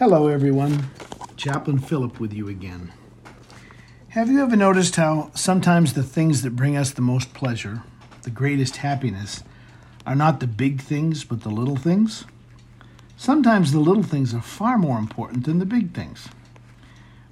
Hello, 0.00 0.28
everyone. 0.28 0.88
Chaplain 1.36 1.78
Philip 1.78 2.18
with 2.18 2.32
you 2.32 2.48
again. 2.48 2.90
Have 4.08 4.30
you 4.30 4.42
ever 4.42 4.56
noticed 4.56 4.96
how 4.96 5.30
sometimes 5.34 5.92
the 5.92 6.02
things 6.02 6.40
that 6.40 6.56
bring 6.56 6.74
us 6.74 6.90
the 6.90 7.02
most 7.02 7.34
pleasure, 7.34 7.82
the 8.22 8.30
greatest 8.30 8.78
happiness, 8.78 9.44
are 10.06 10.14
not 10.14 10.40
the 10.40 10.46
big 10.46 10.80
things 10.80 11.22
but 11.24 11.42
the 11.42 11.50
little 11.50 11.76
things? 11.76 12.24
Sometimes 13.18 13.72
the 13.72 13.78
little 13.78 14.02
things 14.02 14.32
are 14.32 14.40
far 14.40 14.78
more 14.78 14.98
important 14.98 15.44
than 15.44 15.58
the 15.58 15.66
big 15.66 15.92
things. 15.92 16.28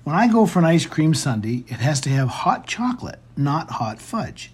When 0.05 0.15
I 0.15 0.29
go 0.29 0.45
for 0.45 0.59
an 0.59 0.67
ice 0.67 0.85
cream 0.85 1.15
sundae, 1.15 1.65
it 1.69 1.81
has 1.81 2.03
to 2.03 2.11
have 2.11 2.29
hot 2.29 2.67
chocolate, 2.67 3.21
not 3.35 3.71
hot 3.71 3.99
fudge. 3.99 4.53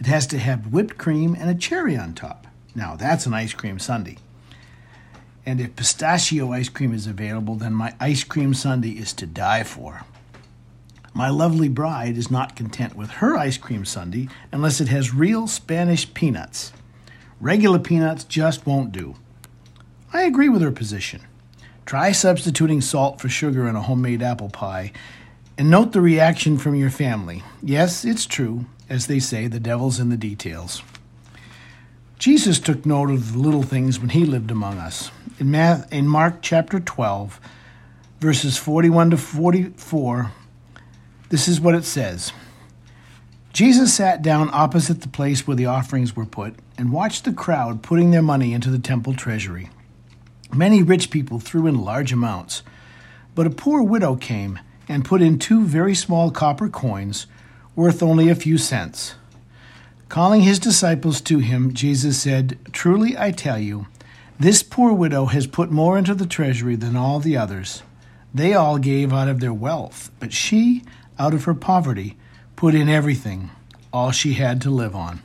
It 0.00 0.06
has 0.06 0.26
to 0.26 0.40
have 0.40 0.72
whipped 0.72 0.98
cream 0.98 1.36
and 1.38 1.48
a 1.48 1.54
cherry 1.54 1.96
on 1.96 2.14
top. 2.14 2.48
Now, 2.74 2.96
that's 2.96 3.26
an 3.26 3.34
ice 3.34 3.54
cream 3.54 3.78
sundae. 3.78 4.16
And 5.46 5.60
if 5.60 5.76
pistachio 5.76 6.52
ice 6.52 6.68
cream 6.68 6.92
is 6.94 7.06
available, 7.06 7.56
then 7.56 7.74
my 7.74 7.94
ice 8.00 8.24
cream 8.24 8.54
sundae 8.54 8.90
is 8.90 9.12
to 9.14 9.26
die 9.26 9.62
for. 9.62 10.02
My 11.12 11.28
lovely 11.28 11.68
bride 11.68 12.16
is 12.16 12.30
not 12.30 12.56
content 12.56 12.96
with 12.96 13.10
her 13.10 13.36
ice 13.36 13.58
cream 13.58 13.84
sundae 13.84 14.26
unless 14.50 14.80
it 14.80 14.88
has 14.88 15.14
real 15.14 15.46
Spanish 15.46 16.12
peanuts. 16.12 16.72
Regular 17.40 17.78
peanuts 17.78 18.24
just 18.24 18.66
won't 18.66 18.90
do. 18.90 19.14
I 20.12 20.22
agree 20.22 20.48
with 20.48 20.62
her 20.62 20.72
position. 20.72 21.22
Try 21.86 22.12
substituting 22.12 22.80
salt 22.80 23.20
for 23.20 23.28
sugar 23.28 23.68
in 23.68 23.76
a 23.76 23.82
homemade 23.82 24.22
apple 24.22 24.48
pie 24.48 24.92
and 25.56 25.70
note 25.70 25.92
the 25.92 26.00
reaction 26.00 26.58
from 26.58 26.74
your 26.74 26.90
family. 26.90 27.42
Yes, 27.62 28.04
it's 28.04 28.26
true. 28.26 28.66
As 28.88 29.06
they 29.06 29.18
say, 29.18 29.46
the 29.46 29.60
devil's 29.60 30.00
in 30.00 30.08
the 30.08 30.16
details. 30.16 30.82
Jesus 32.24 32.58
took 32.58 32.86
note 32.86 33.10
of 33.10 33.34
the 33.34 33.38
little 33.38 33.62
things 33.62 34.00
when 34.00 34.08
he 34.08 34.24
lived 34.24 34.50
among 34.50 34.78
us. 34.78 35.10
In, 35.38 35.50
Math, 35.50 35.92
in 35.92 36.08
Mark 36.08 36.40
chapter 36.40 36.80
12, 36.80 37.38
verses 38.18 38.56
41 38.56 39.10
to 39.10 39.18
44, 39.18 40.32
this 41.28 41.48
is 41.48 41.60
what 41.60 41.74
it 41.74 41.84
says 41.84 42.32
Jesus 43.52 43.92
sat 43.92 44.22
down 44.22 44.48
opposite 44.54 45.02
the 45.02 45.08
place 45.08 45.46
where 45.46 45.54
the 45.54 45.66
offerings 45.66 46.16
were 46.16 46.24
put 46.24 46.54
and 46.78 46.92
watched 46.92 47.26
the 47.26 47.32
crowd 47.34 47.82
putting 47.82 48.10
their 48.10 48.22
money 48.22 48.54
into 48.54 48.70
the 48.70 48.78
temple 48.78 49.12
treasury. 49.12 49.68
Many 50.50 50.82
rich 50.82 51.10
people 51.10 51.40
threw 51.40 51.66
in 51.66 51.84
large 51.84 52.10
amounts, 52.10 52.62
but 53.34 53.46
a 53.46 53.50
poor 53.50 53.82
widow 53.82 54.16
came 54.16 54.60
and 54.88 55.04
put 55.04 55.20
in 55.20 55.38
two 55.38 55.66
very 55.66 55.94
small 55.94 56.30
copper 56.30 56.70
coins 56.70 57.26
worth 57.76 58.02
only 58.02 58.30
a 58.30 58.34
few 58.34 58.56
cents. 58.56 59.14
Calling 60.14 60.42
his 60.42 60.60
disciples 60.60 61.20
to 61.22 61.40
him, 61.40 61.74
Jesus 61.74 62.22
said, 62.22 62.56
Truly 62.70 63.18
I 63.18 63.32
tell 63.32 63.58
you, 63.58 63.88
this 64.38 64.62
poor 64.62 64.92
widow 64.92 65.24
has 65.24 65.48
put 65.48 65.72
more 65.72 65.98
into 65.98 66.14
the 66.14 66.24
treasury 66.24 66.76
than 66.76 66.94
all 66.94 67.18
the 67.18 67.36
others. 67.36 67.82
They 68.32 68.54
all 68.54 68.78
gave 68.78 69.12
out 69.12 69.26
of 69.26 69.40
their 69.40 69.52
wealth, 69.52 70.12
but 70.20 70.32
she, 70.32 70.84
out 71.18 71.34
of 71.34 71.46
her 71.46 71.54
poverty, 71.54 72.16
put 72.54 72.76
in 72.76 72.88
everything, 72.88 73.50
all 73.92 74.12
she 74.12 74.34
had 74.34 74.60
to 74.60 74.70
live 74.70 74.94
on. 74.94 75.20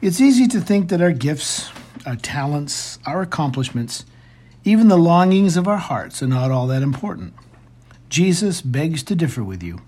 It's 0.00 0.22
easy 0.22 0.48
to 0.48 0.60
think 0.62 0.88
that 0.88 1.02
our 1.02 1.12
gifts, 1.12 1.68
our 2.06 2.16
talents, 2.16 2.98
our 3.04 3.20
accomplishments, 3.20 4.06
even 4.64 4.88
the 4.88 4.96
longings 4.96 5.58
of 5.58 5.68
our 5.68 5.76
hearts 5.76 6.22
are 6.22 6.26
not 6.26 6.50
all 6.50 6.66
that 6.68 6.80
important. 6.80 7.34
Jesus 8.08 8.62
begs 8.62 9.02
to 9.02 9.14
differ 9.14 9.44
with 9.44 9.62
you. 9.62 9.82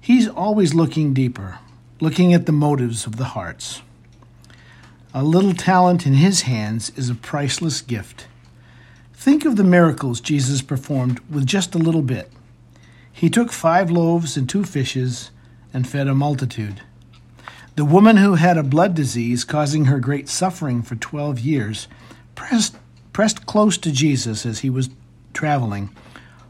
He's 0.00 0.28
always 0.28 0.72
looking 0.72 1.12
deeper, 1.12 1.58
looking 2.02 2.34
at 2.34 2.46
the 2.46 2.52
motives 2.52 3.06
of 3.06 3.14
the 3.14 3.26
hearts. 3.26 3.80
A 5.14 5.22
little 5.22 5.54
talent 5.54 6.04
in 6.04 6.14
his 6.14 6.42
hands 6.42 6.90
is 6.96 7.08
a 7.08 7.14
priceless 7.14 7.80
gift. 7.80 8.26
Think 9.14 9.44
of 9.44 9.54
the 9.54 9.62
miracles 9.62 10.20
Jesus 10.20 10.62
performed 10.62 11.20
with 11.30 11.46
just 11.46 11.76
a 11.76 11.78
little 11.78 12.02
bit. 12.02 12.28
He 13.12 13.30
took 13.30 13.52
five 13.52 13.88
loaves 13.88 14.36
and 14.36 14.48
two 14.48 14.64
fishes 14.64 15.30
and 15.72 15.86
fed 15.86 16.08
a 16.08 16.14
multitude. 16.14 16.82
The 17.76 17.84
woman 17.84 18.16
who 18.16 18.34
had 18.34 18.58
a 18.58 18.64
blood 18.64 18.96
disease 18.96 19.44
causing 19.44 19.84
her 19.84 20.00
great 20.00 20.28
suffering 20.28 20.82
for 20.82 20.96
12 20.96 21.38
years 21.38 21.86
pressed, 22.34 22.74
pressed 23.12 23.46
close 23.46 23.78
to 23.78 23.92
Jesus 23.92 24.44
as 24.44 24.58
he 24.58 24.70
was 24.70 24.90
traveling, 25.32 25.94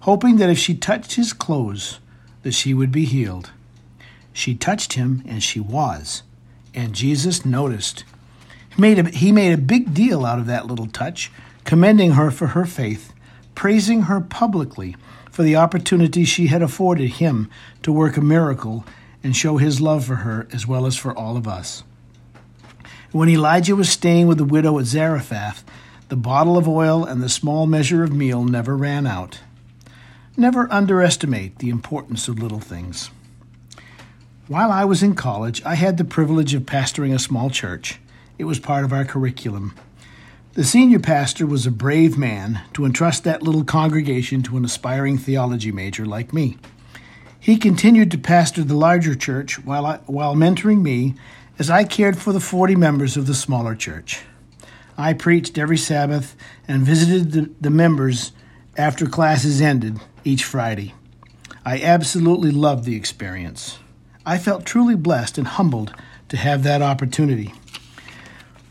hoping 0.00 0.36
that 0.36 0.48
if 0.48 0.56
she 0.56 0.74
touched 0.74 1.16
his 1.16 1.34
clothes, 1.34 2.00
that 2.40 2.54
she 2.54 2.72
would 2.72 2.90
be 2.90 3.04
healed. 3.04 3.50
She 4.32 4.54
touched 4.54 4.94
him, 4.94 5.22
and 5.26 5.42
she 5.42 5.60
was. 5.60 6.22
And 6.74 6.94
Jesus 6.94 7.44
noticed. 7.44 8.04
He 8.74 8.80
made, 8.80 8.98
a, 8.98 9.10
he 9.10 9.32
made 9.32 9.52
a 9.52 9.58
big 9.58 9.92
deal 9.92 10.24
out 10.24 10.38
of 10.38 10.46
that 10.46 10.66
little 10.66 10.86
touch, 10.86 11.30
commending 11.64 12.12
her 12.12 12.30
for 12.30 12.48
her 12.48 12.64
faith, 12.64 13.12
praising 13.54 14.02
her 14.02 14.20
publicly 14.20 14.96
for 15.30 15.42
the 15.42 15.56
opportunity 15.56 16.24
she 16.24 16.48
had 16.48 16.62
afforded 16.62 17.12
him 17.12 17.50
to 17.82 17.92
work 17.92 18.16
a 18.16 18.20
miracle 18.20 18.84
and 19.22 19.36
show 19.36 19.56
his 19.56 19.80
love 19.80 20.04
for 20.04 20.16
her 20.16 20.46
as 20.52 20.66
well 20.66 20.86
as 20.86 20.96
for 20.96 21.16
all 21.16 21.36
of 21.36 21.46
us. 21.46 21.84
When 23.12 23.28
Elijah 23.28 23.76
was 23.76 23.88
staying 23.88 24.26
with 24.26 24.38
the 24.38 24.44
widow 24.44 24.78
at 24.78 24.86
Zarephath, 24.86 25.64
the 26.08 26.16
bottle 26.16 26.58
of 26.58 26.68
oil 26.68 27.04
and 27.04 27.22
the 27.22 27.28
small 27.28 27.66
measure 27.66 28.02
of 28.02 28.12
meal 28.12 28.44
never 28.44 28.76
ran 28.76 29.06
out. 29.06 29.40
Never 30.36 30.70
underestimate 30.72 31.58
the 31.58 31.68
importance 31.70 32.28
of 32.28 32.38
little 32.38 32.60
things. 32.60 33.10
While 34.52 34.70
I 34.70 34.84
was 34.84 35.02
in 35.02 35.14
college, 35.14 35.62
I 35.64 35.76
had 35.76 35.96
the 35.96 36.04
privilege 36.04 36.52
of 36.52 36.64
pastoring 36.64 37.14
a 37.14 37.18
small 37.18 37.48
church. 37.48 37.98
It 38.36 38.44
was 38.44 38.58
part 38.58 38.84
of 38.84 38.92
our 38.92 39.06
curriculum. 39.06 39.74
The 40.52 40.62
senior 40.62 40.98
pastor 40.98 41.46
was 41.46 41.66
a 41.66 41.70
brave 41.70 42.18
man 42.18 42.60
to 42.74 42.84
entrust 42.84 43.24
that 43.24 43.42
little 43.42 43.64
congregation 43.64 44.42
to 44.42 44.58
an 44.58 44.64
aspiring 44.66 45.16
theology 45.16 45.72
major 45.72 46.04
like 46.04 46.34
me. 46.34 46.58
He 47.40 47.56
continued 47.56 48.10
to 48.10 48.18
pastor 48.18 48.62
the 48.62 48.74
larger 48.76 49.14
church 49.14 49.58
while, 49.64 49.86
I, 49.86 49.96
while 50.04 50.34
mentoring 50.34 50.82
me 50.82 51.14
as 51.58 51.70
I 51.70 51.84
cared 51.84 52.18
for 52.18 52.34
the 52.34 52.38
40 52.38 52.76
members 52.76 53.16
of 53.16 53.26
the 53.26 53.34
smaller 53.34 53.74
church. 53.74 54.20
I 54.98 55.14
preached 55.14 55.56
every 55.56 55.78
Sabbath 55.78 56.36
and 56.68 56.82
visited 56.82 57.32
the, 57.32 57.50
the 57.58 57.70
members 57.70 58.32
after 58.76 59.06
classes 59.06 59.62
ended 59.62 59.98
each 60.24 60.44
Friday. 60.44 60.92
I 61.64 61.80
absolutely 61.80 62.50
loved 62.50 62.84
the 62.84 62.96
experience. 62.96 63.78
I 64.24 64.38
felt 64.38 64.64
truly 64.64 64.94
blessed 64.94 65.36
and 65.36 65.46
humbled 65.48 65.92
to 66.28 66.36
have 66.36 66.62
that 66.62 66.80
opportunity. 66.80 67.52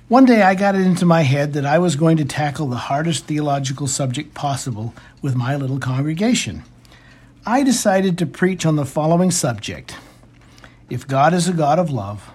One 0.08 0.26
day 0.26 0.42
I 0.42 0.56
got 0.56 0.76
it 0.76 0.82
into 0.82 1.06
my 1.06 1.22
head 1.22 1.54
that 1.54 1.66
I 1.66 1.78
was 1.78 1.96
going 1.96 2.18
to 2.18 2.26
tackle 2.26 2.68
the 2.68 2.76
hardest 2.76 3.26
theological 3.26 3.88
subject 3.88 4.34
possible 4.34 4.94
with 5.22 5.36
my 5.36 5.56
little 5.56 5.80
congregation. 5.80 6.64
I 7.46 7.64
decided 7.64 8.18
to 8.18 8.26
preach 8.26 8.66
on 8.66 8.76
the 8.76 8.86
following 8.86 9.32
subject 9.32 9.96
If 10.90 11.08
God 11.08 11.34
is 11.34 11.48
a 11.48 11.54
God 11.54 11.80
of 11.80 11.90
love, 11.90 12.30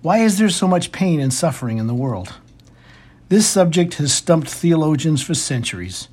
why 0.00 0.18
is 0.18 0.38
there 0.38 0.50
so 0.50 0.68
much 0.68 0.92
pain 0.92 1.20
and 1.20 1.32
suffering 1.32 1.78
in 1.78 1.86
the 1.86 1.94
world? 1.94 2.34
This 3.28 3.46
subject 3.46 3.94
has 3.94 4.12
stumped 4.12 4.48
theologians 4.48 5.22
for 5.22 5.34
centuries, 5.34 6.08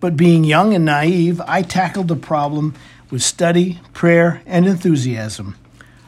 but 0.00 0.16
being 0.16 0.42
young 0.42 0.74
and 0.74 0.84
naive, 0.84 1.40
I 1.46 1.62
tackled 1.62 2.08
the 2.08 2.16
problem 2.16 2.74
with 3.10 3.22
study, 3.22 3.80
prayer, 3.92 4.42
and 4.46 4.66
enthusiasm. 4.66 5.56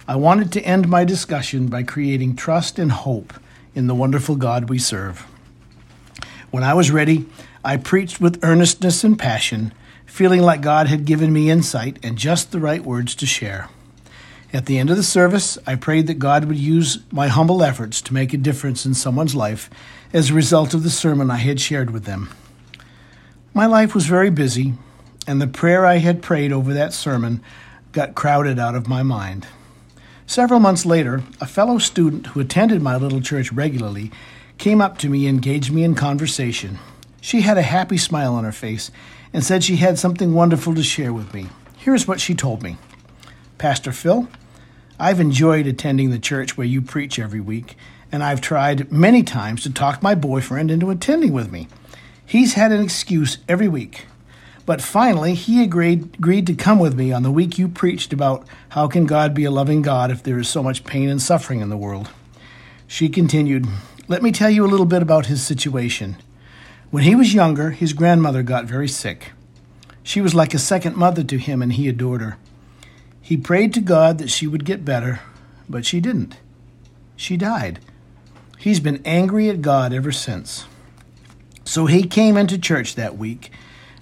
I 0.06 0.16
wanted 0.16 0.52
to 0.52 0.62
end 0.62 0.86
my 0.86 1.04
discussion 1.04 1.68
by 1.68 1.82
creating 1.82 2.36
trust 2.36 2.78
and 2.78 2.92
hope 2.92 3.32
in 3.74 3.86
the 3.86 3.94
wonderful 3.94 4.36
God 4.36 4.68
we 4.68 4.78
serve. 4.78 5.26
When 6.50 6.62
I 6.62 6.74
was 6.74 6.90
ready, 6.90 7.24
I 7.64 7.78
preached 7.78 8.20
with 8.20 8.44
earnestness 8.44 9.02
and 9.02 9.18
passion, 9.18 9.72
feeling 10.04 10.42
like 10.42 10.60
God 10.60 10.88
had 10.88 11.06
given 11.06 11.32
me 11.32 11.48
insight 11.48 11.98
and 12.02 12.18
just 12.18 12.52
the 12.52 12.60
right 12.60 12.84
words 12.84 13.14
to 13.14 13.24
share. 13.24 13.70
At 14.52 14.66
the 14.66 14.78
end 14.78 14.90
of 14.90 14.98
the 14.98 15.02
service, 15.02 15.56
I 15.66 15.74
prayed 15.74 16.06
that 16.08 16.18
God 16.18 16.44
would 16.44 16.58
use 16.58 16.98
my 17.10 17.28
humble 17.28 17.62
efforts 17.62 18.02
to 18.02 18.14
make 18.14 18.34
a 18.34 18.36
difference 18.36 18.84
in 18.84 18.92
someone's 18.92 19.34
life 19.34 19.70
as 20.12 20.28
a 20.28 20.34
result 20.34 20.74
of 20.74 20.82
the 20.82 20.90
sermon 20.90 21.30
I 21.30 21.38
had 21.38 21.60
shared 21.62 21.90
with 21.90 22.04
them. 22.04 22.28
My 23.54 23.64
life 23.64 23.94
was 23.94 24.04
very 24.04 24.30
busy, 24.30 24.74
and 25.26 25.40
the 25.40 25.46
prayer 25.46 25.86
I 25.86 25.96
had 25.96 26.20
prayed 26.20 26.52
over 26.52 26.74
that 26.74 26.92
sermon 26.92 27.42
got 27.92 28.14
crowded 28.14 28.58
out 28.58 28.74
of 28.74 28.86
my 28.86 29.02
mind. 29.02 29.46
Several 30.26 30.58
months 30.58 30.86
later, 30.86 31.22
a 31.40 31.46
fellow 31.46 31.78
student 31.78 32.28
who 32.28 32.40
attended 32.40 32.80
my 32.80 32.96
little 32.96 33.20
church 33.20 33.52
regularly 33.52 34.10
came 34.56 34.80
up 34.80 34.96
to 34.98 35.08
me 35.08 35.26
and 35.26 35.36
engaged 35.36 35.72
me 35.72 35.84
in 35.84 35.94
conversation. 35.94 36.78
She 37.20 37.42
had 37.42 37.58
a 37.58 37.62
happy 37.62 37.98
smile 37.98 38.34
on 38.34 38.44
her 38.44 38.52
face 38.52 38.90
and 39.32 39.44
said 39.44 39.62
she 39.62 39.76
had 39.76 39.98
something 39.98 40.32
wonderful 40.32 40.74
to 40.74 40.82
share 40.82 41.12
with 41.12 41.34
me. 41.34 41.48
Here's 41.76 42.08
what 42.08 42.20
she 42.20 42.34
told 42.34 42.62
me 42.62 42.78
Pastor 43.58 43.92
Phil, 43.92 44.28
I've 44.98 45.20
enjoyed 45.20 45.66
attending 45.66 46.10
the 46.10 46.18
church 46.18 46.56
where 46.56 46.66
you 46.66 46.80
preach 46.80 47.18
every 47.18 47.40
week, 47.40 47.76
and 48.10 48.22
I've 48.22 48.40
tried 48.40 48.90
many 48.90 49.22
times 49.22 49.62
to 49.64 49.72
talk 49.72 50.02
my 50.02 50.14
boyfriend 50.14 50.70
into 50.70 50.90
attending 50.90 51.32
with 51.32 51.50
me. 51.52 51.68
He's 52.24 52.54
had 52.54 52.72
an 52.72 52.82
excuse 52.82 53.38
every 53.48 53.68
week. 53.68 54.06
But 54.66 54.80
finally, 54.80 55.34
he 55.34 55.62
agreed, 55.62 56.14
agreed 56.14 56.46
to 56.46 56.54
come 56.54 56.78
with 56.78 56.94
me 56.94 57.12
on 57.12 57.22
the 57.22 57.30
week 57.30 57.58
you 57.58 57.68
preached 57.68 58.12
about 58.12 58.46
how 58.70 58.88
can 58.88 59.04
God 59.04 59.34
be 59.34 59.44
a 59.44 59.50
loving 59.50 59.82
God 59.82 60.10
if 60.10 60.22
there 60.22 60.38
is 60.38 60.48
so 60.48 60.62
much 60.62 60.84
pain 60.84 61.10
and 61.10 61.20
suffering 61.20 61.60
in 61.60 61.68
the 61.68 61.76
world. 61.76 62.10
She 62.86 63.08
continued, 63.08 63.66
Let 64.08 64.22
me 64.22 64.32
tell 64.32 64.48
you 64.48 64.64
a 64.64 64.68
little 64.68 64.86
bit 64.86 65.02
about 65.02 65.26
his 65.26 65.42
situation. 65.42 66.16
When 66.90 67.02
he 67.02 67.14
was 67.14 67.34
younger, 67.34 67.70
his 67.70 67.92
grandmother 67.92 68.42
got 68.42 68.64
very 68.64 68.88
sick. 68.88 69.32
She 70.02 70.20
was 70.20 70.34
like 70.34 70.54
a 70.54 70.58
second 70.58 70.96
mother 70.96 71.24
to 71.24 71.38
him, 71.38 71.60
and 71.60 71.72
he 71.72 71.88
adored 71.88 72.22
her. 72.22 72.36
He 73.20 73.36
prayed 73.36 73.74
to 73.74 73.80
God 73.80 74.18
that 74.18 74.30
she 74.30 74.46
would 74.46 74.64
get 74.64 74.84
better, 74.84 75.20
but 75.68 75.84
she 75.84 76.00
didn't. 76.00 76.36
She 77.16 77.36
died. 77.36 77.80
He's 78.58 78.80
been 78.80 79.02
angry 79.04 79.48
at 79.48 79.62
God 79.62 79.92
ever 79.92 80.12
since. 80.12 80.66
So 81.64 81.86
he 81.86 82.06
came 82.06 82.36
into 82.36 82.58
church 82.58 82.94
that 82.94 83.18
week 83.18 83.50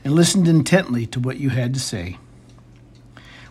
and 0.05 0.15
listened 0.15 0.49
intently 0.49 1.07
to 1.07 1.21
what 1.21 1.39
you 1.39 1.51
had 1.51 1.75
to 1.75 1.81
say. 1.81 2.19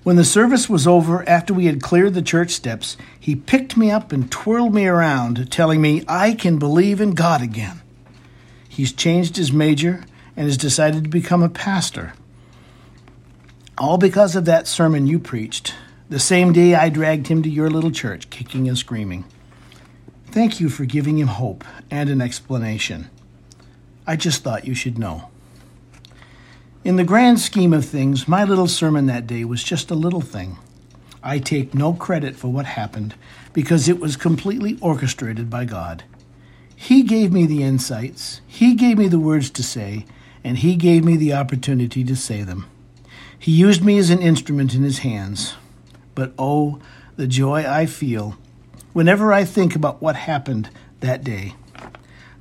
When 0.03 0.15
the 0.15 0.25
service 0.25 0.67
was 0.67 0.87
over, 0.87 1.27
after 1.29 1.53
we 1.53 1.67
had 1.67 1.83
cleared 1.83 2.15
the 2.15 2.23
church 2.23 2.51
steps, 2.51 2.97
he 3.19 3.35
picked 3.35 3.77
me 3.77 3.91
up 3.91 4.11
and 4.11 4.31
twirled 4.31 4.73
me 4.73 4.87
around, 4.87 5.51
telling 5.51 5.79
me 5.79 6.03
I 6.07 6.33
can 6.33 6.57
believe 6.57 6.99
in 6.99 7.11
God 7.11 7.41
again. 7.43 7.81
He's 8.67 8.91
changed 8.91 9.37
his 9.37 9.51
major 9.51 10.03
and 10.35 10.47
has 10.47 10.57
decided 10.57 11.03
to 11.03 11.09
become 11.09 11.43
a 11.43 11.49
pastor. 11.49 12.13
All 13.77 13.97
because 13.97 14.35
of 14.35 14.45
that 14.45 14.67
sermon 14.67 15.05
you 15.05 15.19
preached, 15.19 15.75
the 16.09 16.19
same 16.19 16.51
day 16.51 16.73
I 16.73 16.89
dragged 16.89 17.27
him 17.27 17.43
to 17.43 17.49
your 17.49 17.69
little 17.69 17.91
church, 17.91 18.29
kicking 18.29 18.67
and 18.67 18.77
screaming. 18.77 19.25
Thank 20.27 20.59
you 20.59 20.69
for 20.69 20.85
giving 20.85 21.19
him 21.19 21.27
hope 21.27 21.63
and 21.91 22.09
an 22.09 22.21
explanation. 22.21 23.09
I 24.07 24.15
just 24.15 24.43
thought 24.43 24.65
you 24.65 24.73
should 24.73 24.97
know. 24.97 25.29
In 26.83 26.95
the 26.95 27.03
grand 27.03 27.39
scheme 27.39 27.73
of 27.73 27.85
things, 27.85 28.27
my 28.27 28.43
little 28.43 28.67
sermon 28.67 29.05
that 29.05 29.27
day 29.27 29.45
was 29.45 29.63
just 29.63 29.91
a 29.91 29.95
little 29.95 30.21
thing. 30.21 30.57
I 31.21 31.37
take 31.37 31.75
no 31.75 31.93
credit 31.93 32.35
for 32.35 32.47
what 32.47 32.65
happened 32.65 33.13
because 33.53 33.87
it 33.87 33.99
was 33.99 34.15
completely 34.15 34.79
orchestrated 34.81 35.47
by 35.47 35.65
God. 35.65 36.03
He 36.75 37.03
gave 37.03 37.31
me 37.31 37.45
the 37.45 37.61
insights, 37.61 38.41
He 38.47 38.73
gave 38.73 38.97
me 38.97 39.07
the 39.07 39.19
words 39.19 39.51
to 39.51 39.63
say, 39.63 40.07
and 40.43 40.57
He 40.57 40.75
gave 40.75 41.05
me 41.05 41.17
the 41.17 41.33
opportunity 41.33 42.03
to 42.03 42.15
say 42.15 42.41
them. 42.41 42.65
He 43.37 43.51
used 43.51 43.83
me 43.83 43.99
as 43.99 44.09
an 44.09 44.23
instrument 44.23 44.73
in 44.73 44.81
His 44.81 44.99
hands. 44.99 45.53
But 46.15 46.33
oh, 46.39 46.79
the 47.15 47.27
joy 47.27 47.63
I 47.63 47.85
feel 47.85 48.37
whenever 48.93 49.31
I 49.31 49.45
think 49.45 49.75
about 49.75 50.01
what 50.01 50.15
happened 50.15 50.71
that 51.01 51.23
day. 51.23 51.53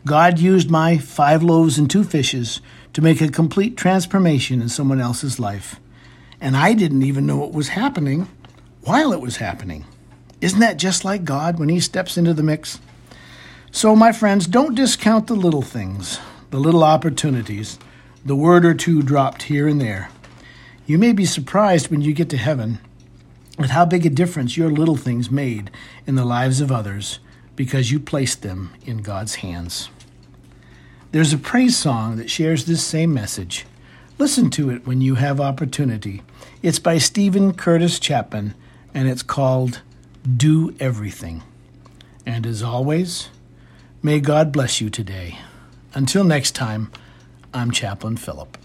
God 0.06 0.38
used 0.38 0.70
my 0.70 0.97
five 0.97 1.43
loaves 1.43 1.79
and 1.79 1.91
two 1.91 2.05
fishes 2.05 2.61
to 2.94 3.02
make 3.02 3.20
a 3.20 3.29
complete 3.29 3.76
transformation 3.76 4.62
in 4.62 4.69
someone 4.69 5.00
else's 5.00 5.38
life. 5.38 5.79
And 6.41 6.56
I 6.56 6.73
didn't 6.73 7.02
even 7.02 7.26
know 7.26 7.37
what 7.37 7.52
was 7.52 7.69
happening 7.69 8.29
while 8.82 9.12
it 9.12 9.20
was 9.20 9.37
happening. 9.37 9.85
Isn't 10.41 10.61
that 10.61 10.79
just 10.79 11.05
like 11.05 11.25
God 11.25 11.58
when 11.58 11.69
He 11.69 11.81
steps 11.81 12.17
into 12.17 12.32
the 12.32 12.43
mix? 12.43 12.81
So, 13.70 13.94
my 13.94 14.11
friends, 14.11 14.47
don't 14.47 14.75
discount 14.75 15.26
the 15.26 15.35
little 15.35 15.62
things, 15.62 16.19
the 16.50 16.58
little 16.58 16.82
opportunities, 16.82 17.79
the 18.25 18.35
word 18.35 18.64
or 18.64 18.75
two 18.75 19.03
dropped 19.03 19.44
here 19.44 19.69
and 19.69 19.81
there. 19.81 20.11
You 20.87 20.99
may 20.99 21.12
be 21.12 21.26
surprised 21.26 21.88
when 21.88 22.00
you 22.00 22.12
get 22.14 22.31
to 22.31 22.37
heaven 22.37 22.81
at 23.58 23.70
how 23.70 23.85
big 23.85 24.06
a 24.06 24.11
difference 24.11 24.56
your 24.56 24.70
little 24.70 24.96
things 24.96 25.31
made 25.31 25.70
in 26.06 26.14
the 26.14 26.25
lives 26.25 26.61
of 26.61 26.73
others 26.73 27.20
because 27.61 27.91
you 27.91 28.01
placed 28.01 28.41
them 28.41 28.73
in 28.87 29.03
God's 29.03 29.35
hands. 29.35 29.91
There's 31.12 31.35
a 31.35 31.37
praise 31.37 31.77
song 31.77 32.17
that 32.17 32.31
shares 32.31 32.65
this 32.65 32.83
same 32.83 33.12
message. 33.12 33.67
Listen 34.17 34.49
to 34.53 34.71
it 34.71 34.87
when 34.87 35.03
you 35.03 35.17
have 35.17 35.43
opportunity. 35.43 36.23
It's 36.62 36.79
by 36.79 36.97
Steven 36.97 37.53
Curtis 37.53 37.99
Chapman, 37.99 38.55
and 38.95 39.09
it's 39.09 39.23
called 39.23 39.83
Do 40.25 40.75
Everything. 40.81 41.43
And 42.25 42.47
as 42.47 42.62
always, 42.62 43.29
May 44.03 44.21
God 44.21 44.53
bless 44.53 44.81
you 44.81 44.89
today. 44.89 45.39
Until 45.93 46.25
next 46.25 46.53
time, 46.53 46.91
I'm 47.53 47.71
Chaplain 47.71 48.17
Philip. 48.17 48.56